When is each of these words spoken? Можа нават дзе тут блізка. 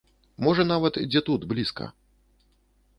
Можа 0.45 0.65
нават 0.71 0.97
дзе 1.09 1.21
тут 1.29 1.47
блізка. 1.55 1.85